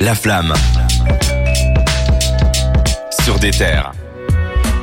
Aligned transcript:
La 0.00 0.14
flamme. 0.14 0.52
Sur 3.24 3.38
des 3.38 3.50
terres. 3.50 3.92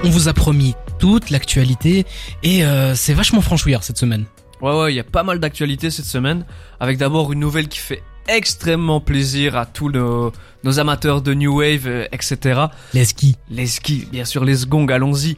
On 0.03 0.09
vous 0.09 0.27
a 0.27 0.33
promis 0.33 0.75
toute 0.99 1.29
l'actualité 1.29 2.05
et 2.41 2.63
euh, 2.63 2.95
c'est 2.95 3.13
vachement 3.13 3.41
franchouillard 3.41 3.83
cette 3.83 3.97
semaine. 3.97 4.25
Ouais 4.61 4.77
ouais, 4.77 4.93
il 4.93 4.95
y 4.95 4.99
a 4.99 5.03
pas 5.03 5.23
mal 5.23 5.39
d'actualités 5.39 5.91
cette 5.91 6.05
semaine, 6.05 6.45
avec 6.79 6.97
d'abord 6.97 7.31
une 7.33 7.39
nouvelle 7.39 7.67
qui 7.67 7.79
fait 7.79 8.03
extrêmement 8.27 9.01
plaisir 9.01 9.57
à 9.57 9.65
tous 9.65 9.89
nos, 9.89 10.31
nos 10.63 10.79
amateurs 10.79 11.21
de 11.21 11.33
New 11.33 11.59
Wave, 11.59 11.87
euh, 11.87 12.05
etc. 12.11 12.61
Les 12.93 13.05
skis. 13.05 13.35
Les 13.49 13.67
skis, 13.67 14.07
bien 14.11 14.25
sûr, 14.25 14.43
les 14.45 14.65
gongs, 14.65 14.87
allons-y. 14.87 15.37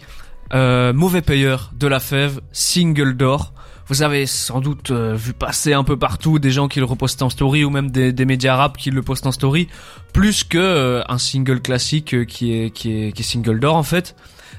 Euh, 0.54 0.94
mauvais 0.94 1.22
payeur 1.22 1.72
de 1.76 1.88
la 1.88 2.00
fève, 2.00 2.40
single 2.52 3.18
d'or. 3.18 3.54
Vous 3.88 4.02
avez 4.02 4.26
sans 4.26 4.62
doute 4.62 4.90
euh, 4.92 5.14
vu 5.16 5.34
passer 5.34 5.74
un 5.74 5.84
peu 5.84 5.98
partout 5.98 6.40
des 6.40 6.50
gens 6.52 6.68
qui 6.68 6.80
le 6.80 6.86
repostent 6.86 7.22
en 7.22 7.30
story 7.30 7.64
ou 7.64 7.70
même 7.70 7.92
des, 7.92 8.12
des 8.12 8.26
médias 8.26 8.56
rap 8.56 8.78
qui 8.78 8.90
le 8.90 9.02
postent 9.04 9.28
en 9.28 9.32
story, 9.32 9.68
plus 10.12 10.44
que 10.44 10.58
euh, 10.58 11.04
un 11.08 11.20
single 11.20 11.62
classique 11.62 12.14
euh, 12.16 12.26
qui 12.26 12.54
est 12.54 12.72
qui 12.72 12.92
est 12.92 13.12
qui 13.12 13.22
est 13.22 13.26
single 13.26 13.60
d'or 13.60 13.76
en 13.76 13.84
fait. 13.84 14.16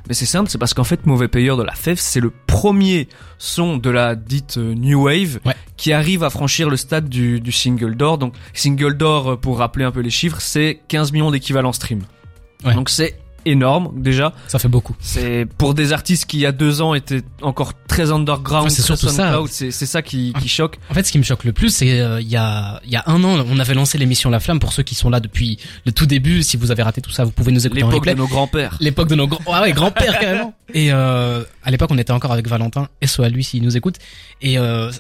Mais 0.09 0.15
c'est 0.15 0.27
simple, 0.27 0.49
c'est 0.49 0.59
parce 0.59 0.73
qu'en 0.75 0.85
fait 0.85 1.05
Mauvais 1.07 1.27
payeur 1.27 1.57
de 1.57 1.65
la 1.65 1.75
fève, 1.75 1.99
c'est 1.99 2.21
le 2.21 2.31
premier 2.47 3.09
son 3.39 3.77
de 3.77 3.91
la 3.91 4.15
dite 4.15 4.57
new 4.59 5.03
wave 5.07 5.41
Ouais. 5.45 5.55
qui 5.77 5.93
arrive 5.93 6.23
à 6.23 6.31
franchir 6.31 6.71
le 6.71 6.77
stade 6.77 7.09
du, 7.09 7.41
du 7.41 7.51
single 7.51 7.97
d'or. 7.97 8.19
Donc 8.19 8.35
single 8.55 8.97
d'or, 8.97 9.41
pour 9.41 9.59
rappeler 9.59 9.85
un 9.85 9.91
peu 9.91 10.01
les 10.01 10.11
chiffres, 10.11 10.41
c'est 10.41 10.81
15 10.87 11.11
millions 11.11 11.33
d'équivalents 11.33 11.73
stream. 11.73 12.03
Ouais. 12.65 12.75
Donc 12.75 12.89
c'est 12.89 13.19
énorme 13.47 13.93
déjà. 13.97 14.33
Ça 14.49 14.59
fait 14.59 14.69
beaucoup. 14.69 14.95
C'est 15.01 15.47
pour 15.59 15.75
des 15.75 15.93
artistes 15.93 16.27
qui 16.27 16.39
il 16.39 16.41
y 16.41 16.47
a 16.47 16.53
deux 16.53 16.83
ans 16.83 16.95
étaient 16.95 17.23
encore 17.41 17.73
très 17.89 18.11
underground, 18.11 18.67
Ah, 18.67 18.71
c'est 18.71 18.83
surtout 18.83 19.09
ça. 19.09 19.39
C'est 19.49 19.71
c'est 19.71 19.87
ça 19.87 20.03
qui, 20.03 20.33
qui 20.41 20.49
choque. 20.49 20.79
En 20.91 20.95
fait, 20.95 21.05
ce 21.05 21.13
qui 21.13 21.19
me 21.19 21.23
choque 21.23 21.45
le 21.45 21.53
plus, 21.53 21.71
c'est 21.71 22.01
euh, 22.01 22.21
il 22.21 22.29
y 22.29 22.37
a 22.37 22.81
il 22.85 22.91
y 22.91 22.97
a 22.97 23.05
un 23.07 23.23
an, 23.25 23.45
on 23.49 23.59
avait 23.59 23.75
lancé 23.75 23.97
l'émission 23.97 24.29
La 24.29 24.41
Flamme. 24.41 24.59
Pour 24.59 24.73
ceux 24.73 24.83
qui 24.83 24.95
sont 24.95 25.09
là 25.09 25.21
depuis 25.21 25.59
le 25.85 25.93
tout 25.93 26.07
début, 26.07 26.43
si 26.43 26.57
vous 26.57 26.71
avez 26.71 26.83
raté 26.83 27.01
tout 27.01 27.11
ça, 27.11 27.25
vous 27.25 27.31
pouvez 27.31 27.53
nous 27.53 27.67
écouter 27.67 27.83
en 27.83 27.91
L'époque 27.91 28.07
de 28.07 28.15
nos 28.15 28.27
grands-pères. 28.27 28.77
L'époque 28.81 29.09
de 29.09 29.15
nos 29.15 29.27
grands, 29.27 29.41
ah 29.53 29.63
ouais, 29.63 29.73
grands-pères 29.73 30.19
carrément. 30.21 30.55
Et 30.75 30.93
euh, 30.93 31.43
à 31.63 31.71
l'époque, 31.71 31.91
on 31.93 31.99
était 31.99 32.13
encore 32.13 32.33
avec 32.33 32.49
Valentin, 32.49 32.89
et 33.01 33.07
soit 33.07 33.29
lui 33.29 33.45
s'il 33.45 33.63
nous 33.63 33.77
écoute. 33.77 33.97
Et 34.43 34.59
euh, 34.59 34.91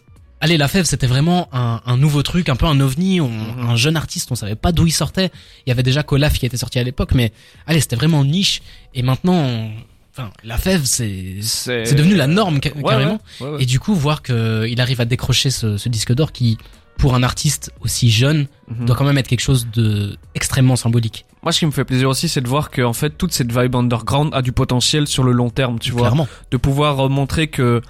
allez, 0.41 0.56
la 0.56 0.69
fève, 0.69 0.84
c'était 0.84 1.06
vraiment 1.06 1.48
un, 1.53 1.81
un 1.87 1.97
nouveau 1.97 2.23
truc, 2.23 2.48
un 2.48 2.56
peu 2.56 2.67
un 2.67 2.79
ovni, 2.81 3.20
on- 3.20 3.29
Mhm. 3.29 3.69
un 3.70 3.77
jeune 3.77 3.97
artiste, 3.97 4.31
on 4.31 4.34
savait 4.34 4.55
pas 4.56 4.73
d'où 4.73 4.87
il 4.87 4.91
sortait. 4.93 5.31
Il 5.67 5.70
y 5.70 5.73
avait 5.73 5.83
déjà 5.83 6.03
Colaf 6.03 6.34
qui 6.39 6.47
était 6.47 6.56
sorti 6.56 6.78
à 6.78 6.83
l'époque, 6.84 7.12
mais 7.15 7.33
allez, 7.67 7.81
c'était 7.81 7.97
vraiment 7.97 8.25
niche. 8.25 8.62
Et 8.95 9.03
maintenant, 9.03 9.34
on- 9.34 9.70
enfin, 10.12 10.31
la 10.45 10.59
fève, 10.59 10.83
c'est 10.84 11.37
c'est 11.43 11.95
devenu 11.95 12.15
la 12.17 12.27
norme 12.27 12.59
ca- 12.62 12.75
Ouais, 12.77 12.83
carrément. 12.83 13.20
ouais, 13.41 13.47
ouais, 13.47 13.53
ouais. 13.56 13.62
Et 13.62 13.67
du 13.67 13.81
coup, 13.81 13.95
voir 13.95 14.23
que 14.23 14.67
il 14.69 14.81
arrive 14.81 15.01
à 15.01 15.05
décrocher 15.05 15.51
ce, 15.51 15.77
ce 15.78 15.89
disque 15.89 16.12
d'or 16.15 16.33
qui, 16.33 16.59
pour 16.98 17.15
un 17.15 17.23
artiste 17.23 17.71
aussi 17.83 18.11
jeune, 18.11 18.47
Mhm. 18.69 18.87
doit 18.87 18.97
quand 18.97 19.05
même 19.05 19.19
être 19.19 19.28
quelque 19.28 19.41
chose 19.43 19.67
de 19.75 20.17
extrêmement 20.34 20.77
symbolique. 20.77 21.27
Moi, 21.43 21.53
ce 21.53 21.59
qui 21.61 21.67
me 21.67 21.71
fait 21.71 21.84
plaisir 21.84 22.09
aussi, 22.09 22.28
c'est 22.28 22.41
de 22.41 22.48
voir 22.48 22.71
que 22.71 22.81
en 22.83 22.95
fait 22.95 23.11
toute 23.19 23.33
cette 23.33 23.53
vibe 23.53 23.77
underground 23.77 24.31
a 24.34 24.41
du 24.43 24.53
potentiel 24.53 25.06
sur 25.06 25.23
le 25.23 25.33
long 25.33 25.50
terme, 25.50 25.78
tu 25.78 25.93
vois, 25.93 26.00
Clairement. 26.03 26.27
de 26.50 26.56
pouvoir 26.56 27.06
euh, 27.06 27.09
montrer 27.11 27.47
que 27.48 27.83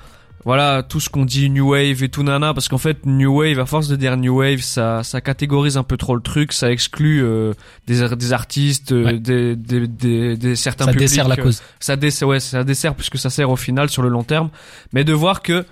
voilà 0.46 0.82
tout 0.82 1.00
ce 1.00 1.10
qu'on 1.10 1.24
dit 1.26 1.50
new 1.50 1.72
wave 1.72 2.02
et 2.02 2.08
tout 2.08 2.22
nana, 2.22 2.54
parce 2.54 2.68
qu'en 2.68 2.78
fait 2.78 3.04
new 3.04 3.40
wave, 3.40 3.58
à 3.58 3.66
force 3.66 3.88
de 3.88 3.96
dire 3.96 4.16
new 4.16 4.38
wave, 4.38 4.60
ça 4.60 5.02
ça 5.02 5.20
catégorise 5.20 5.76
un 5.76 5.82
peu 5.82 5.96
trop 5.98 6.14
le 6.14 6.22
truc, 6.22 6.52
ça 6.54 6.70
exclut 6.70 7.22
euh, 7.22 7.52
des 7.86 8.08
des 8.16 8.32
artistes, 8.32 8.92
euh, 8.92 9.04
Ouais. 9.04 9.18
des, 9.18 9.56
des 9.56 9.86
des 9.88 10.36
des 10.36 10.56
certains 10.56 10.84
Ça 10.86 10.92
publics, 10.92 11.08
dessert 11.10 11.28
la 11.28 11.34
euh, 11.38 11.42
cause. 11.42 11.62
ça 11.80 11.96
dessert 11.96 12.28
ouais 12.28 12.40
ça 12.40 12.64
dessert 12.64 12.94
puisque 12.94 13.18
ça 13.18 13.28
sert 13.28 13.50
au 13.50 13.56
final 13.56 13.90
sur 13.90 14.02
le 14.02 14.08
long 14.08 14.22
terme 14.24 14.48
mais 14.92 15.04
de 15.04 15.12
voir 15.12 15.42
que 15.42 15.66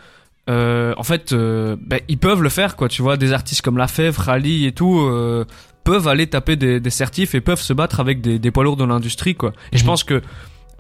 euh, 0.50 0.92
en 0.98 1.05
fait 1.05 1.33
euh, 1.33 1.77
ben, 1.81 2.00
ils 2.09 2.19
peuvent 2.19 2.42
le 2.42 2.50
faire 2.50 2.77
quoi 2.77 2.88
tu 2.88 3.00
vois 3.00 3.16
des 3.16 3.33
artistes 3.33 3.62
comme 3.62 3.78
La 3.78 3.88
Fèvre 3.88 4.20
Rally 4.20 4.66
et 4.66 4.72
tout 4.72 4.98
euh, 5.00 5.44
peuvent 5.84 6.06
aller 6.09 6.27
taper 6.27 6.56
des, 6.56 6.81
des 6.81 6.91
certifs 6.91 7.34
et 7.34 7.41
peuvent 7.41 7.61
se 7.61 7.72
battre 7.72 8.00
avec 8.00 8.20
des, 8.20 8.38
des 8.38 8.50
poids 8.50 8.64
lourds 8.64 8.77
de 8.77 8.84
l'industrie 8.84 9.34
quoi 9.36 9.53
et 9.72 9.78
je 9.78 9.83
Mhm. 9.84 9.86
pense 9.86 10.05
que 10.05 10.20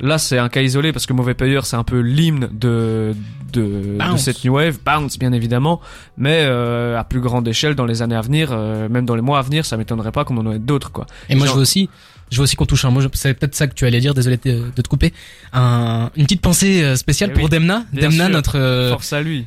là 0.00 0.18
c'est 0.18 0.38
un 0.38 0.48
cas 0.48 0.62
isolé 0.62 0.92
parce 0.92 1.06
que 1.06 1.12
Mauvais 1.12 1.34
Payeur 1.34 1.66
c'est 1.66 1.76
un 1.76 1.84
peu 1.84 2.00
l'hymne 2.00 2.48
de 2.52 3.14
de, 3.52 3.96
de 4.12 4.16
cette 4.16 4.44
new 4.44 4.54
wave 4.54 4.78
bounce 4.84 5.18
bien 5.18 5.32
évidemment 5.32 5.80
mais 6.16 6.40
euh, 6.44 6.98
à 6.98 7.04
plus 7.04 7.20
grande 7.20 7.46
échelle 7.46 7.74
dans 7.76 7.86
les 7.86 8.02
années 8.02 8.16
à 8.16 8.20
venir 8.20 8.48
euh, 8.52 8.88
même 8.88 9.06
dans 9.06 9.14
les 9.14 9.22
mois 9.22 9.38
à 9.38 9.42
venir 9.42 9.64
ça 9.64 9.76
m'étonnerait 9.76 10.10
pas 10.12 10.24
qu'on 10.24 10.36
en 10.38 10.52
ait 10.52 10.58
d'autres 10.58 10.90
quoi 10.90 11.06
Et 11.28 11.36
moi, 11.36 11.46
Genre- 11.46 11.54
je 11.54 11.58
veux 11.58 11.62
aussi, 11.62 11.88
je 12.30 12.38
veux 12.38 12.42
aussi 12.42 12.56
qu'on 12.56 12.66
touche 12.66 12.84
un 12.84 12.90
mot. 12.90 13.00
C'est 13.12 13.34
peut-être 13.34 13.54
ça 13.54 13.66
que 13.68 13.74
tu 13.74 13.84
allais 13.86 14.00
dire. 14.00 14.12
Désolé 14.14 14.38
de, 14.44 14.70
de 14.74 14.82
te 14.82 14.88
couper. 14.88 15.12
Un, 15.52 16.10
une 16.16 16.24
petite 16.24 16.40
pensée 16.40 16.82
euh, 16.82 16.96
spéciale 16.96 17.30
Eh 17.32 17.34
pour 17.34 17.44
oui, 17.44 17.50
Demna. 17.50 17.84
Demna, 17.92 18.24
sûr. 18.24 18.28
notre 18.30 18.58
euh, 18.58 18.90
force 18.90 19.12
à 19.12 19.20
lui 19.22 19.46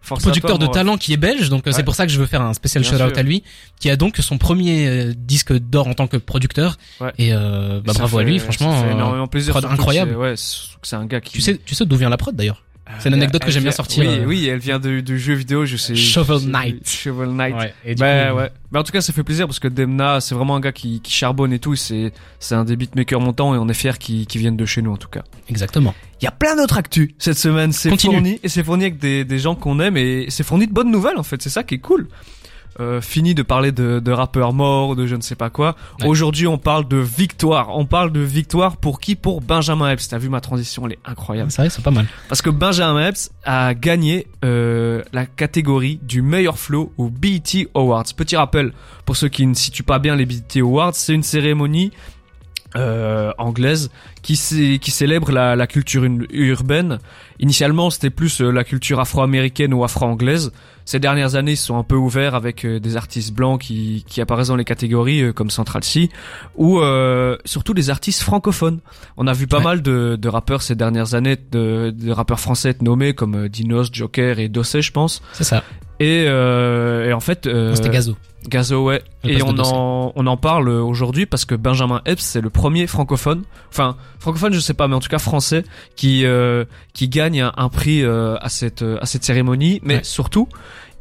force 0.00 0.22
producteur 0.22 0.58
toi, 0.58 0.66
de 0.66 0.72
talent 0.72 0.96
qui 0.96 1.12
est 1.12 1.16
belge. 1.16 1.48
Donc 1.48 1.66
euh, 1.66 1.72
c'est 1.72 1.82
pour 1.82 1.94
ça 1.94 2.06
que 2.06 2.12
je 2.12 2.18
veux 2.18 2.26
faire 2.26 2.42
un 2.42 2.54
spécial 2.54 2.82
Bien 2.82 2.90
shout 2.90 3.02
out 3.02 3.10
sûr. 3.10 3.18
à 3.18 3.22
lui, 3.22 3.42
qui 3.78 3.90
a 3.90 3.96
donc 3.96 4.16
son 4.18 4.38
premier 4.38 4.86
euh, 4.86 5.14
disque 5.16 5.52
d'or 5.52 5.88
en 5.88 5.94
tant 5.94 6.06
que 6.06 6.16
producteur. 6.16 6.76
Ouais. 7.00 7.12
Et 7.18 7.32
euh, 7.32 7.80
bah, 7.84 7.92
bravo 7.94 8.18
à 8.18 8.24
lui. 8.24 8.38
Franchement, 8.38 8.72
ça 8.72 8.82
fait 8.82 8.88
euh, 8.88 8.92
énormément 8.92 9.26
plaisir. 9.28 9.52
prod 9.52 9.62
surtout 9.62 9.76
que 9.76 9.80
incroyable. 9.80 10.16
Ouais, 10.16 10.34
c'est 10.36 10.96
un 10.96 11.06
gars 11.06 11.20
qui. 11.20 11.32
tu 11.32 11.40
sais, 11.40 11.58
tu 11.64 11.74
sais 11.74 11.84
d'où 11.84 11.96
vient 11.96 12.08
la 12.08 12.16
prod 12.16 12.34
d'ailleurs? 12.34 12.62
C'est 12.98 13.08
une 13.08 13.14
Elle- 13.14 13.20
anecdote 13.20 13.44
que 13.44 13.50
j'aime 13.50 13.62
bien 13.62 13.72
sortir, 13.72 14.02
Oui, 14.04 14.18
euh. 14.18 14.24
oui, 14.26 14.46
elle 14.48 14.58
vient 14.58 14.78
du, 14.80 15.02
du 15.02 15.18
jeu 15.18 15.34
vidéo, 15.34 15.64
je 15.64 15.76
sais. 15.76 15.94
Shovel 15.94 16.48
Knight. 16.50 16.88
Shovel 16.88 17.28
Knight. 17.30 17.54
Ouais. 17.54 17.74
Et 17.84 17.94
du 17.94 18.00
Bah 18.00 18.30
coup, 18.30 18.36
ouais. 18.38 18.50
Mais 18.72 18.78
en 18.78 18.82
tout 18.82 18.92
cas, 18.92 19.00
ça 19.00 19.12
fait 19.12 19.22
plaisir 19.22 19.46
parce 19.46 19.58
que 19.58 19.68
Demna, 19.68 20.20
c'est 20.20 20.34
vraiment 20.34 20.56
un 20.56 20.60
gars 20.60 20.72
qui, 20.72 21.00
qui 21.00 21.12
charbonne 21.12 21.52
et 21.52 21.58
tout. 21.58 21.76
C'est, 21.76 22.12
c'est 22.40 22.54
un 22.54 22.64
des 22.64 22.76
beatmakers 22.76 23.20
montants 23.20 23.54
et 23.54 23.58
on 23.58 23.68
est 23.68 23.74
fiers 23.74 23.92
qu'il 23.98 24.26
qu'il 24.26 24.40
vienne 24.40 24.56
de 24.56 24.64
chez 24.66 24.82
nous 24.82 24.92
en 24.92 24.96
tout 24.96 25.08
cas. 25.08 25.22
Exactement. 25.48 25.94
Il 26.20 26.24
y 26.24 26.28
a 26.28 26.32
plein 26.32 26.56
d'autres 26.56 26.78
actus 26.78 27.10
cette 27.18 27.38
semaine. 27.38 27.72
C'est 27.72 27.96
fourni 28.00 28.38
et 28.42 28.48
c'est 28.48 28.62
fourni 28.64 28.84
avec 28.84 28.98
des, 28.98 29.24
des 29.24 29.38
gens 29.38 29.54
qu'on 29.54 29.78
aime 29.80 29.96
et 29.96 30.26
c'est 30.28 30.44
fourni 30.44 30.66
de 30.66 30.72
bonnes 30.72 30.90
nouvelles 30.90 31.16
en 31.18 31.22
fait. 31.22 31.40
C'est 31.42 31.48
ça 31.50 31.62
qui 31.62 31.76
est 31.76 31.78
cool. 31.78 32.08
Euh, 32.78 33.00
fini 33.00 33.34
de 33.34 33.42
parler 33.42 33.72
de, 33.72 33.98
de 33.98 34.12
rappeurs 34.12 34.52
morts, 34.52 34.94
de 34.94 35.04
je 35.04 35.16
ne 35.16 35.20
sais 35.20 35.34
pas 35.34 35.50
quoi. 35.50 35.74
Ouais. 36.00 36.06
Aujourd'hui, 36.06 36.46
on 36.46 36.56
parle 36.56 36.86
de 36.86 36.98
victoire. 36.98 37.76
On 37.76 37.84
parle 37.84 38.12
de 38.12 38.20
victoire 38.20 38.76
pour 38.76 39.00
qui? 39.00 39.16
Pour 39.16 39.40
Benjamin 39.40 39.90
Epps. 39.90 40.08
T'as 40.08 40.18
vu 40.18 40.28
ma 40.28 40.40
transition, 40.40 40.86
elle 40.86 40.92
est 40.92 40.98
incroyable. 41.04 41.50
C'est 41.50 41.62
vrai, 41.62 41.70
c'est 41.70 41.82
pas 41.82 41.90
mal. 41.90 42.06
Parce 42.28 42.42
que 42.42 42.50
Benjamin 42.50 43.08
Epps 43.08 43.32
a 43.44 43.74
gagné 43.74 44.28
euh, 44.44 45.02
la 45.12 45.26
catégorie 45.26 45.98
du 46.02 46.22
meilleur 46.22 46.58
flow 46.58 46.92
au 46.96 47.10
BET 47.10 47.68
Awards. 47.74 48.04
Petit 48.16 48.36
rappel, 48.36 48.72
pour 49.04 49.16
ceux 49.16 49.28
qui 49.28 49.46
ne 49.46 49.54
situent 49.54 49.82
pas 49.82 49.98
bien 49.98 50.14
les 50.14 50.24
BET 50.24 50.60
Awards, 50.60 50.94
c'est 50.94 51.12
une 51.12 51.24
cérémonie 51.24 51.90
euh, 52.76 53.32
anglaise 53.38 53.90
qui, 54.22 54.36
qui 54.80 54.90
célèbre 54.90 55.32
la, 55.32 55.56
la 55.56 55.66
culture 55.66 56.04
ur- 56.04 56.26
urbaine. 56.30 56.98
Initialement, 57.38 57.90
c'était 57.90 58.10
plus 58.10 58.40
euh, 58.40 58.50
la 58.50 58.64
culture 58.64 59.00
afro-américaine 59.00 59.74
ou 59.74 59.82
afro-anglaise. 59.84 60.52
Ces 60.84 60.98
dernières 60.98 61.34
années, 61.36 61.52
ils 61.52 61.56
sont 61.56 61.78
un 61.78 61.82
peu 61.84 61.94
ouverts 61.94 62.34
avec 62.34 62.64
euh, 62.64 62.80
des 62.80 62.96
artistes 62.96 63.32
blancs 63.32 63.60
qui, 63.60 64.04
qui 64.08 64.20
apparaissent 64.20 64.48
dans 64.48 64.56
les 64.56 64.64
catégories 64.64 65.22
euh, 65.22 65.32
comme 65.32 65.50
Central 65.50 65.84
C 65.84 66.08
ou 66.56 66.80
euh, 66.80 67.36
surtout 67.44 67.74
des 67.74 67.90
artistes 67.90 68.22
francophones. 68.22 68.80
On 69.16 69.26
a 69.26 69.32
vu 69.32 69.46
pas 69.46 69.58
Ouais. 69.58 69.64
mal 69.64 69.82
de, 69.82 70.16
de 70.16 70.28
rappeurs 70.28 70.62
ces 70.62 70.74
dernières 70.74 71.14
années, 71.14 71.36
de, 71.52 71.90
de 71.90 72.10
rappeurs 72.10 72.40
français 72.40 72.70
être 72.70 72.82
nommés 72.82 73.14
comme 73.14 73.48
Dinos, 73.48 73.88
Joker 73.92 74.38
et 74.38 74.48
Dossé, 74.48 74.80
je 74.82 74.90
pense. 74.92 75.22
C'est 75.32 75.44
ça. 75.44 75.62
Et, 76.00 76.24
euh, 76.26 77.08
et 77.08 77.12
en 77.12 77.20
fait, 77.20 77.46
euh, 77.46 77.74
C'était 77.74 77.90
Gazo. 77.90 78.16
Gazo, 78.48 78.82
ouais. 78.86 79.02
Le 79.22 79.30
Et 79.32 79.42
on 79.42 79.50
en, 79.58 80.12
on 80.16 80.26
en 80.26 80.36
parle 80.38 80.70
aujourd'hui 80.70 81.26
parce 81.26 81.44
que 81.44 81.54
Benjamin 81.54 82.00
Epps, 82.06 82.22
c'est 82.22 82.40
le 82.40 82.48
premier 82.48 82.86
francophone, 82.86 83.42
enfin 83.68 83.96
francophone, 84.18 84.54
je 84.54 84.60
sais 84.60 84.72
pas, 84.72 84.88
mais 84.88 84.94
en 84.94 85.00
tout 85.00 85.10
cas 85.10 85.18
français, 85.18 85.62
qui 85.96 86.24
euh, 86.24 86.64
qui 86.94 87.08
gagne 87.10 87.42
un, 87.42 87.52
un 87.58 87.68
prix 87.68 88.02
euh, 88.02 88.36
à 88.40 88.48
cette 88.48 88.82
à 88.82 89.04
cette 89.04 89.24
cérémonie. 89.24 89.80
Mais 89.84 89.96
Ouais. 89.96 90.04
surtout, 90.04 90.48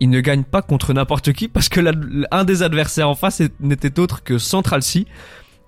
il 0.02 0.10
ne 0.10 0.20
gagne 0.20 0.44
pas 0.44 0.62
contre 0.62 0.92
n'importe 0.94 1.32
qui 1.32 1.48
parce 1.48 1.70
que 1.70 1.80
la- 1.80 1.94
un 2.32 2.44
des 2.44 2.62
adversaires 2.62 3.08
en 3.10 3.16
face 3.16 3.42
n'était 3.62 3.98
autre 4.02 4.22
que 4.22 4.38
Central 4.38 4.82
C. 4.84 5.06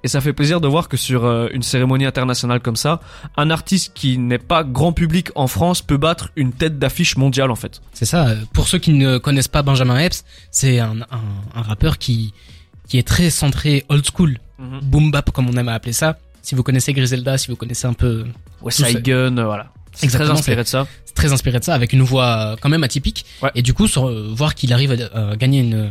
Et 0.03 0.07
ça 0.07 0.19
fait 0.19 0.33
plaisir 0.33 0.61
de 0.61 0.67
voir 0.67 0.89
que 0.89 0.97
sur 0.97 1.25
euh, 1.25 1.47
une 1.51 1.61
cérémonie 1.61 2.05
internationale 2.05 2.59
comme 2.59 2.75
ça, 2.75 3.01
un 3.37 3.49
artiste 3.51 3.91
qui 3.93 4.17
n'est 4.17 4.39
pas 4.39 4.63
grand 4.63 4.93
public 4.93 5.29
en 5.35 5.47
France 5.47 5.81
peut 5.81 5.97
battre 5.97 6.31
une 6.35 6.53
tête 6.53 6.79
d'affiche 6.79 7.17
mondiale 7.17 7.51
en 7.51 7.55
fait. 7.55 7.81
C'est 7.93 8.05
ça. 8.05 8.33
Pour 8.53 8.67
ceux 8.67 8.79
qui 8.79 8.93
ne 8.93 9.17
connaissent 9.19 9.47
pas 9.47 9.61
Benjamin 9.61 9.99
Epps, 9.99 10.23
c'est 10.49 10.79
un, 10.79 11.01
un, 11.11 11.21
un 11.55 11.61
rappeur 11.61 11.97
qui 11.97 12.33
qui 12.87 12.97
est 12.97 13.07
très 13.07 13.29
centré 13.29 13.85
old 13.87 14.05
school, 14.05 14.37
boom 14.59 15.11
bap 15.11 15.31
comme 15.31 15.49
on 15.49 15.53
aime 15.53 15.69
à 15.69 15.73
appeler 15.73 15.93
ça. 15.93 16.17
Si 16.41 16.55
vous 16.55 16.63
connaissez 16.63 16.91
Griselda, 16.91 17.37
si 17.37 17.47
vous 17.47 17.55
connaissez 17.55 17.87
un 17.87 17.93
peu, 17.93 18.25
West 18.61 18.85
Side. 18.85 19.01
Gun, 19.01 19.37
euh, 19.37 19.45
voilà. 19.45 19.71
C'est 19.93 20.07
très 20.07 20.29
inspiré 20.29 20.63
de 20.63 20.67
ça. 20.67 20.87
c'est 21.05 21.13
très 21.13 21.31
inspiré 21.31 21.59
de 21.59 21.63
ça, 21.63 21.73
avec 21.73 21.93
une 21.93 22.01
voix 22.01 22.25
euh, 22.25 22.55
quand 22.59 22.67
même 22.67 22.83
atypique. 22.83 23.25
Ouais. 23.41 23.51
Et 23.55 23.61
du 23.61 23.73
coup, 23.73 23.87
sur, 23.87 24.11
voir 24.33 24.55
qu'il 24.55 24.73
arrive 24.73 25.09
à 25.13 25.37
gagner 25.37 25.61
une 25.61 25.89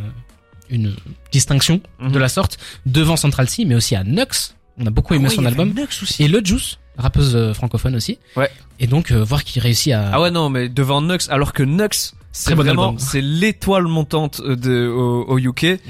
une 0.71 0.95
distinction 1.33 1.81
Mhm. 2.01 2.13
de 2.13 2.19
la 2.19 2.29
sorte 2.29 2.59
devant 2.87 3.17
Central 3.17 3.49
C, 3.49 3.65
mais 3.65 3.75
aussi 3.75 3.95
à 3.97 4.05
Nux. 4.05 4.55
On 4.79 4.87
a 4.87 4.91
beaucoup 4.91 5.15
aimé 5.15 5.29
son 5.29 5.45
album. 5.45 5.75
Et 6.21 6.29
Le 6.29 6.41
Juice, 6.45 6.79
rappeuse 6.97 7.37
euh, 7.37 7.53
francophone 7.53 7.95
aussi. 7.97 8.19
Ouais. 8.37 8.51
Et 8.79 8.87
donc 8.87 9.11
euh, 9.11 9.23
voir 9.23 9.45
qu'il 9.45 9.61
réussit 9.61 9.93
à. 9.93 10.11
Ah 10.13 10.21
ouais 10.21 10.31
non 10.31 10.49
mais 10.49 10.69
devant 10.69 11.03
Nux 11.03 11.29
alors 11.29 11.53
que 11.53 11.63
Nux 11.63 12.15
c'est 12.33 12.55
vraiment 12.55 12.95
c'est 12.99 13.21
l'étoile 13.21 13.85
montante 13.85 14.41
euh, 14.45 14.57
de 14.57 14.87
au, 14.89 15.25
au 15.29 15.39
UK 15.39 15.81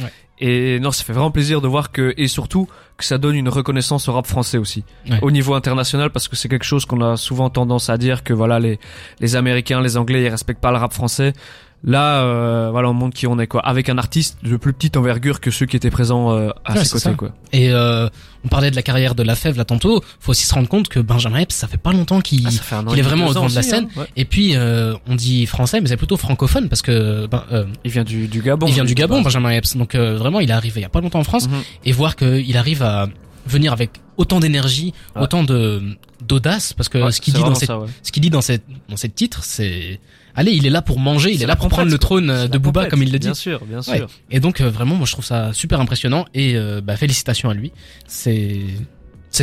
et 0.43 0.81
non 0.81 0.91
ça 0.91 1.05
fait 1.05 1.12
vraiment 1.12 1.31
plaisir 1.31 1.61
de 1.61 1.69
voir 1.69 1.93
que 1.93 2.15
et 2.17 2.26
surtout 2.26 2.67
que 2.97 3.05
ça 3.05 3.19
donne 3.19 3.37
une 3.37 3.49
reconnaissance 3.50 4.09
au 4.09 4.12
rap 4.15 4.26
français 4.26 4.56
aussi 4.59 4.85
Ouais. 5.09 5.19
au 5.23 5.31
niveau 5.31 5.55
international 5.55 6.11
parce 6.11 6.29
que 6.29 6.37
c'est 6.37 6.49
quelque 6.49 6.65
chose 6.65 6.87
qu'on 6.87 7.00
a 7.03 7.17
souvent 7.17 7.50
tendance 7.50 7.91
à 7.91 7.99
dire 7.99 8.25
que 8.25 8.33
voilà 8.33 8.59
les 8.59 8.79
les 9.21 9.37
Américains, 9.37 9.81
les 9.83 9.97
Anglais, 9.99 10.23
ils 10.25 10.29
respectent 10.29 10.61
pas 10.62 10.73
le 10.73 10.79
rap 10.79 10.93
français. 10.93 11.33
Là, 11.82 12.23
euh, 12.25 12.69
voilà, 12.71 12.91
on 12.91 12.93
montre 12.93 13.17
qui 13.17 13.27
on 13.27 13.38
est 13.38 13.47
quoi, 13.47 13.62
avec 13.62 13.88
un 13.88 13.97
artiste 13.97 14.37
de 14.43 14.56
plus 14.59 14.75
petite 14.75 14.99
envergure 14.99 15.41
que 15.41 15.50
ceux 15.50 15.65
qui 15.65 15.77
étaient 15.77 15.91
présents 15.91 16.31
euh, 16.32 16.50
à 16.67 16.75
Ouais, 16.75 16.85
ses 16.85 16.91
côtés 16.91 17.03
ça. 17.05 17.15
quoi. 17.15 17.31
Et 17.55 17.71
euh, 17.73 18.06
on 18.44 18.49
parlait 18.49 18.71
de 18.71 18.77
la 18.77 18.82
carrière 18.82 19.15
de 19.15 19.23
La 19.23 19.35
Fève 19.35 19.56
là 19.56 19.65
tantôt. 19.65 20.03
Faut 20.21 20.32
aussi 20.32 20.44
se 20.44 20.53
rendre 20.53 20.69
compte 20.69 20.88
que 20.88 21.00
Benjamin 21.00 21.38
Epps, 21.38 21.55
ça 21.55 21.69
fait 21.69 21.79
pas 21.79 21.93
longtemps 21.93 22.21
qu'il 22.21 22.47
Ah, 22.47 22.50
est 22.94 23.00
vraiment 23.00 23.29
au 23.29 23.32
devant 23.35 23.47
de 23.49 23.55
la 23.55 23.62
scène. 23.62 23.88
hein. 23.97 24.00
Ouais. 24.00 24.06
Et 24.17 24.27
puis 24.27 24.56
euh, 24.56 24.94
on 25.09 25.15
dit 25.15 25.47
français, 25.47 25.81
mais 25.81 25.88
c'est 25.88 25.97
plutôt 25.97 26.19
francophone 26.19 26.69
parce 26.69 26.82
que 26.82 27.27
ben, 27.27 27.44
euh, 27.50 27.65
Il 27.85 27.91
vient 27.93 28.05
du, 28.05 28.29
du 28.29 28.43
Gabon. 28.43 28.67
il 28.67 28.75
vient 28.75 28.83
lui, 28.85 28.88
du 28.88 28.94
Gabon. 28.94 29.23
Benjamin 29.23 29.50
Epps. 29.50 29.75
Donc 29.76 29.94
euh, 29.94 30.19
vraiment, 30.19 30.41
il 30.41 30.50
est 30.50 30.53
arrivé 30.53 30.81
il 30.81 30.83
y 30.83 30.87
a 30.87 30.91
pas 30.91 31.00
longtemps 31.00 31.21
en 31.21 31.25
France 31.25 31.49
Mhm. 31.49 31.62
et 31.87 31.93
voir 31.93 32.15
qu'il 32.17 32.56
arrive 32.59 32.83
à 32.83 33.09
venir 33.46 33.72
avec 33.72 33.90
autant 34.16 34.40
d'énergie, 34.40 34.92
Ouais. 35.16 35.22
autant 35.22 35.44
de 35.44 35.82
d'audace, 36.26 36.72
parce 36.75 36.88
que 36.88 36.98
Ouais, 36.98 37.12
ce 37.12 37.20
qu'il 37.20 37.32
dit 37.34 37.40
dans 37.40 37.54
cette, 37.54 37.66
ça, 37.69 37.78
ouais. 37.78 37.88
ce 38.02 38.12
qu'il 38.12 38.22
dit 38.22 38.31
dans 38.31 38.42
cette 38.42 38.64
dans 38.88 38.96
cette 38.96 39.14
titre, 39.14 39.42
c'est 39.44 39.98
allez, 40.34 40.52
il 40.52 40.66
est 40.66 40.70
là 40.70 40.82
pour 40.82 40.98
manger, 40.98 41.32
il 41.32 41.42
est 41.42 41.46
là 41.46 41.56
pour 41.56 41.69
prendre 41.69 41.90
le 41.90 41.98
trône 41.98 42.31
euh, 42.31 42.46
de 42.48 42.58
Booba, 42.58 42.87
comme 42.87 43.02
il 43.02 43.10
le 43.12 43.19
dit. 43.19 43.26
Bien 43.28 43.34
sûr, 43.34 43.64
bien 43.64 43.82
sûr. 43.82 44.08
Et 44.31 44.40
donc 44.40 44.60
euh, 44.60 44.69
vraiment, 44.69 44.94
moi 44.94 45.06
je 45.06 45.12
trouve 45.12 45.25
ça 45.25 45.52
super 45.54 45.81
impressionnant 45.81 46.26
et 46.34 46.56
euh, 46.56 46.81
bah, 46.82 46.96
félicitations 46.96 47.48
à 47.50 47.54
lui. 47.54 47.72
C'est 48.06 48.60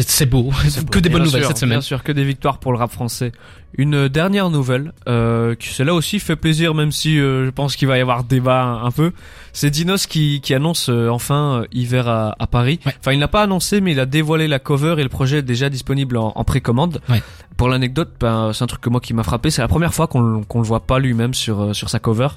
c'est 0.01 0.25
beau, 0.25 0.51
que 0.91 0.99
des 0.99 1.09
Bien 1.09 1.17
bonnes 1.19 1.25
nouvelles 1.27 1.41
sûr, 1.41 1.47
cette 1.49 1.57
semaine. 1.57 1.77
Bien 1.77 1.81
sûr, 1.81 2.03
que 2.03 2.11
des 2.11 2.23
victoires 2.23 2.57
pour 2.59 2.71
le 2.71 2.77
rap 2.77 2.91
français. 2.91 3.31
Une 3.77 4.07
dernière 4.07 4.49
nouvelle, 4.49 4.93
euh, 5.07 5.53
qui 5.55 5.69
celle-là 5.69 5.93
aussi 5.93 6.19
fait 6.19 6.35
plaisir, 6.35 6.73
même 6.73 6.91
si 6.91 7.19
euh, 7.19 7.45
je 7.45 7.49
pense 7.51 7.75
qu'il 7.75 7.87
va 7.87 7.97
y 7.97 8.01
avoir 8.01 8.23
débat 8.23 8.63
un, 8.63 8.85
un 8.85 8.91
peu. 8.91 9.11
C'est 9.53 9.69
Dinos 9.69 10.07
qui, 10.07 10.41
qui 10.41 10.53
annonce 10.53 10.89
euh, 10.89 11.09
enfin 11.09 11.61
euh, 11.61 11.65
hiver 11.71 12.07
à, 12.07 12.35
à 12.39 12.47
Paris. 12.47 12.79
Ouais. 12.85 12.93
Enfin, 12.99 13.11
il 13.13 13.19
n'a 13.19 13.27
pas 13.27 13.43
annoncé, 13.43 13.81
mais 13.81 13.91
il 13.91 13.99
a 13.99 14.05
dévoilé 14.05 14.47
la 14.47 14.59
cover 14.59 14.95
et 14.97 15.03
le 15.03 15.09
projet 15.09 15.39
est 15.39 15.43
déjà 15.43 15.69
disponible 15.69 16.17
en, 16.17 16.31
en 16.35 16.43
précommande. 16.43 17.01
Ouais. 17.09 17.21
Pour 17.55 17.67
l'anecdote, 17.69 18.11
ben, 18.19 18.51
c'est 18.53 18.63
un 18.63 18.67
truc 18.67 18.81
que 18.81 18.89
moi 18.89 19.01
qui 19.01 19.13
m'a 19.13 19.23
frappé. 19.23 19.49
C'est 19.51 19.61
la 19.61 19.67
première 19.67 19.93
fois 19.93 20.07
qu'on 20.07 20.21
le- 20.21 20.43
qu'on 20.45 20.59
le 20.61 20.65
voit 20.67 20.81
pas 20.87 20.99
lui-même 20.99 21.33
sur 21.33 21.61
euh, 21.61 21.73
sur 21.73 21.89
sa 21.89 21.99
cover. 21.99 22.29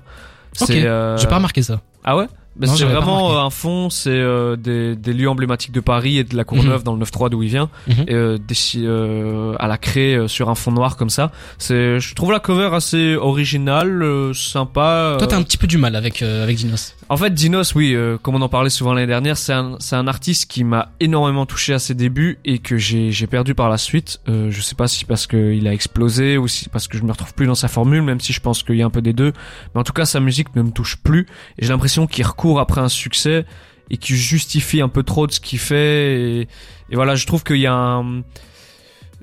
Ok. 0.60 0.70
Euh, 0.70 1.16
J'ai 1.16 1.26
pas 1.28 1.36
remarqué 1.36 1.62
ça. 1.62 1.80
Ah 2.04 2.16
ouais? 2.16 2.26
C'est 2.64 2.85
vraiment 2.85 3.32
euh, 3.32 3.38
un 3.41 3.50
fond, 3.50 3.91
c'est 3.91 4.11
euh, 4.11 4.56
des, 4.56 4.97
des 4.97 5.12
lieux 5.12 5.31
emblématiques 5.31 5.73
de 5.73 5.81
Paris 5.81 6.19
et 6.19 6.25
de 6.25 6.37
la 6.37 6.44
Courneuve 6.44 6.79
Mhm. 6.79 6.82
dans 6.85 6.94
le 6.94 6.99
9-3 7.05 7.31
d'où 7.31 7.43
il 7.43 7.49
vient 7.49 7.70
Mhm. 7.88 8.05
et, 8.08 8.14
euh, 8.14 8.38
dessi- 8.38 8.82
euh, 8.85 9.55
à 9.58 9.67
la 9.69 9.79
craie 9.79 10.14
euh, 10.14 10.29
sur 10.29 10.50
un 10.50 10.55
fond 10.55 10.73
noir 10.73 10.97
comme 10.97 11.11
ça. 11.11 11.31
C'est, 11.58 12.00
je 12.00 12.14
trouve 12.14 12.32
la 12.32 12.41
cover 12.41 12.70
assez 12.75 13.14
originale, 13.17 14.02
euh, 14.02 14.35
sympa. 14.35 15.17
Toi, 15.19 15.26
t'as 15.26 15.37
un 15.37 15.43
petit 15.43 15.56
peu 15.58 15.67
du 15.67 15.79
mal 15.79 15.97
avec 15.97 16.23
euh, 16.23 16.43
avec 16.43 16.56
Dinos. 16.56 16.94
En 17.10 17.16
fait, 17.16 17.34
Dinos, 17.34 17.74
oui, 17.74 17.92
euh, 17.92 18.18
comme 18.18 18.36
on 18.36 18.40
en 18.40 18.48
parlait 18.48 18.70
souvent 18.70 18.92
l'année 18.92 19.08
dernière, 19.08 19.36
c'est 19.36 19.52
un, 19.52 19.74
c'est 19.80 19.96
un 19.96 20.06
artiste 20.06 20.48
qui 20.48 20.62
m'a 20.62 20.92
énormément 21.00 21.44
touché 21.44 21.74
à 21.74 21.80
ses 21.80 21.94
débuts 21.94 22.38
et 22.44 22.60
que 22.60 22.78
j'ai, 22.78 23.10
j'ai 23.10 23.26
perdu 23.26 23.52
par 23.52 23.68
la 23.68 23.78
suite. 23.78 24.20
Euh, 24.28 24.52
je 24.52 24.60
sais 24.60 24.76
pas 24.76 24.86
si 24.86 25.04
parce 25.04 25.26
qu'il 25.26 25.66
a 25.66 25.72
explosé 25.72 26.38
ou 26.38 26.46
si 26.46 26.68
parce 26.68 26.86
que 26.86 26.96
je 26.96 27.02
me 27.02 27.10
retrouve 27.10 27.34
plus 27.34 27.48
dans 27.48 27.56
sa 27.56 27.66
formule, 27.66 28.02
même 28.02 28.20
si 28.20 28.32
je 28.32 28.38
pense 28.38 28.62
qu'il 28.62 28.76
y 28.76 28.82
a 28.82 28.86
un 28.86 28.90
peu 28.90 29.02
des 29.02 29.12
deux. 29.12 29.32
Mais 29.74 29.80
en 29.80 29.82
tout 29.82 29.92
cas, 29.92 30.04
sa 30.04 30.20
musique 30.20 30.54
ne 30.54 30.62
me 30.62 30.70
touche 30.70 30.98
plus 30.98 31.26
et 31.58 31.64
j'ai 31.64 31.70
l'impression 31.70 32.06
qu'il 32.06 32.24
recourt 32.24 32.60
après 32.60 32.80
un 32.80 32.88
succès 32.88 33.44
et 33.90 33.96
qu'il 33.96 34.14
justifie 34.14 34.80
un 34.80 34.88
peu 34.88 35.02
trop 35.02 35.26
de 35.26 35.32
ce 35.32 35.40
qu'il 35.40 35.58
fait. 35.58 36.14
Et, 36.14 36.40
et 36.90 36.94
voilà, 36.94 37.16
je 37.16 37.26
trouve 37.26 37.42
qu'il 37.42 37.58
y 37.58 37.66
a 37.66 37.74
un, 37.74 38.22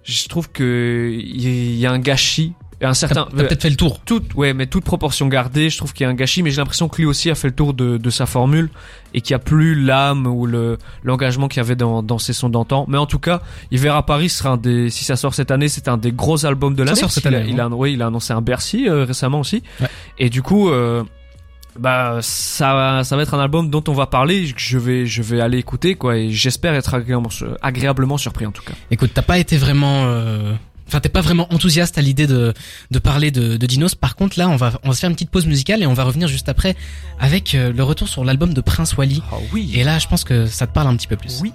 je 0.04 0.28
trouve 0.28 0.52
que 0.52 1.10
il 1.18 1.76
y 1.76 1.86
a 1.86 1.92
un 1.94 2.00
gâchis. 2.00 2.54
Un 2.80 2.94
certain, 2.94 3.26
peut-être 3.26 3.64
fait 3.64 3.72
le 3.72 3.76
tour. 3.76 4.00
toute 4.06 4.36
ouais 4.36 4.54
mais 4.54 4.68
toute 4.68 4.84
proportion 4.84 5.28
gardée 5.28 5.72
je 5.72 5.78
trouve 5.78 5.94
qu'il 5.94 6.04
y 6.04 6.08
a 6.08 6.10
un 6.10 6.14
gâchis 6.14 6.44
mais 6.44 6.52
j'ai 6.52 6.58
l'impression 6.58 6.88
que 6.88 6.98
lui 6.98 7.06
aussi 7.06 7.32
a 7.32 7.36
fait 7.36 7.48
le 7.48 7.56
tour 7.56 7.74
de, 7.74 7.98
de 7.98 8.10
sa 8.12 8.28
formule 8.28 8.70
et 9.16 9.22
qu'il 9.22 9.34
n'y 9.34 9.38
a 9.38 9.44
plus 9.44 9.74
l'âme 9.74 10.28
ou 10.28 10.46
le 10.46 10.78
l'engagement 11.04 11.48
qu'il 11.48 11.58
y 11.58 11.66
avait 11.66 11.76
dans, 11.76 12.04
dans 12.04 12.20
ses 12.20 12.34
sons 12.34 12.50
d'antan 12.50 12.86
mais 12.88 13.00
en 13.00 13.08
tout 13.08 13.18
cas 13.18 13.42
il 13.72 13.80
verra 13.80 14.06
Paris 14.06 14.30
sera 14.30 14.52
un 14.52 14.58
des 14.58 14.92
si 14.92 15.06
ça 15.06 15.16
sort 15.16 15.34
cette 15.34 15.50
année 15.50 15.70
c'est 15.70 15.88
un 15.88 15.98
des 15.98 16.12
gros 16.12 16.46
albums 16.46 16.76
de 16.76 16.80
Ça 16.84 16.86
l'année 16.86 16.96
sort 17.00 17.08
parce 17.08 17.16
cette 17.16 17.26
année, 17.26 17.46
il 17.50 17.60
a, 17.60 17.68
oui, 17.68 17.94
il 17.94 18.02
a 18.04 18.08
annoncé 18.08 18.32
un 18.34 18.42
Bercy 18.42 18.88
euh, 18.88 19.06
récemment 19.06 19.40
aussi 19.40 19.64
Ouais. 19.82 19.88
et 20.20 20.30
du 20.30 20.44
coup 20.44 20.70
euh, 20.70 21.04
bah 21.80 22.20
ça 22.22 22.74
va- 22.76 23.04
ça 23.04 23.16
va 23.16 23.22
être 23.24 23.34
un 23.34 23.40
album 23.40 23.70
dont 23.72 23.84
on 23.88 23.94
va 23.94 24.06
parler 24.08 24.52
que 24.52 24.60
je 24.62 24.78
vais 24.78 25.06
je 25.06 25.22
vais 25.24 25.42
aller 25.42 25.58
écouter 25.58 25.96
quoi 25.96 26.18
et 26.18 26.30
j'espère 26.32 26.74
être 26.76 26.94
agréablement, 26.94 27.30
agréablement 27.62 28.18
surpris 28.18 28.46
en 28.46 28.52
tout 28.52 28.64
cas 28.64 28.74
Écoute, 28.92 29.12
t'as 29.14 29.22
pas 29.22 29.38
été 29.40 29.58
vraiment, 29.58 30.06
euh, 30.06 30.54
enfin 30.88 31.00
t'es 31.00 31.10
pas 31.10 31.22
vraiment 31.22 31.52
enthousiaste 31.54 31.98
à 31.98 32.02
l'idée 32.02 32.28
de 32.28 32.54
de 32.92 33.00
parler 33.00 33.32
de, 33.32 33.58
de 33.58 33.66
Dinos. 33.66 33.96
Par 33.96 34.16
contre, 34.16 34.38
là, 34.40 34.50
on 34.50 34.56
va 34.56 34.80
on 34.84 34.90
va 34.90 34.94
se 34.96 35.00
faire 35.00 35.10
une 35.10 35.16
petite 35.16 35.30
pause 35.30 35.46
musicale 35.46 35.82
et 35.84 35.86
on 35.86 35.94
va 35.94 36.04
revenir 36.04 36.28
juste 36.28 36.50
après 36.50 36.76
avec 37.20 37.56
euh, 37.56 37.72
le 37.74 37.84
retour 37.84 38.08
sur 38.08 38.24
l'album 38.24 38.54
de 38.54 38.62
Prince 38.62 38.96
Wally. 38.98 39.22
oh 39.32 39.38
oui 39.54 39.72
Et 39.76 39.84
là, 39.84 40.00
je 40.00 40.08
pense 40.08 40.24
que 40.24 40.46
ça 40.48 40.68
te 40.68 40.74
parle 40.74 40.88
un 40.88 40.96
petit 40.96 41.08
peu 41.08 41.16
plus. 41.16 41.40
oui 41.42 41.54